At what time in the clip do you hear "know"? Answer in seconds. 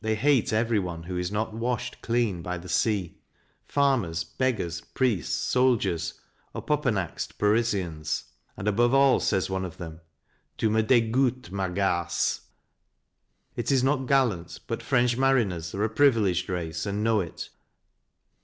17.02-17.18